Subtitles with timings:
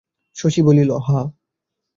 [0.37, 1.21] শশী বলিল, হ্যা।